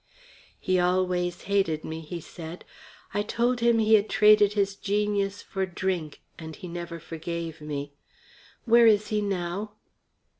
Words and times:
"He 0.59 0.79
always 0.79 1.43
hated 1.43 1.83
me," 1.83 1.99
he 2.01 2.19
said. 2.19 2.65
"I 3.13 3.21
told 3.21 3.59
him 3.59 3.77
he 3.77 3.93
had 3.93 4.09
traded 4.09 4.53
his 4.53 4.75
genius 4.75 5.43
for 5.43 5.67
drink, 5.67 6.21
and 6.39 6.55
he 6.55 6.67
never 6.67 6.99
forgave 6.99 7.61
me. 7.61 7.93
Where 8.65 8.87
is 8.87 9.09
he 9.09 9.21
now?" 9.21 9.73